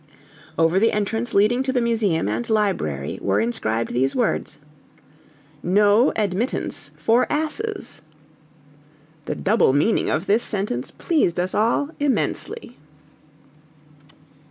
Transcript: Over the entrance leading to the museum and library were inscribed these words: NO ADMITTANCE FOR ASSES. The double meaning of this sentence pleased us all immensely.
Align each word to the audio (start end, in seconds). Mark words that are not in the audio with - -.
Over 0.57 0.79
the 0.79 0.91
entrance 0.91 1.35
leading 1.35 1.61
to 1.61 1.71
the 1.71 1.79
museum 1.79 2.27
and 2.27 2.49
library 2.49 3.19
were 3.21 3.39
inscribed 3.39 3.93
these 3.93 4.15
words: 4.15 4.57
NO 5.61 6.11
ADMITTANCE 6.15 6.89
FOR 6.97 7.27
ASSES. 7.31 8.01
The 9.25 9.35
double 9.35 9.73
meaning 9.73 10.09
of 10.09 10.25
this 10.25 10.41
sentence 10.41 10.89
pleased 10.89 11.39
us 11.39 11.53
all 11.53 11.91
immensely. 11.99 12.77